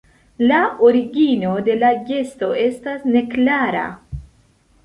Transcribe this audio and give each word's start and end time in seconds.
La 0.51 0.61
origino 0.87 1.51
de 1.69 1.75
la 1.83 1.91
gesto 2.09 2.51
estas 2.65 3.07
neklara. 3.19 3.85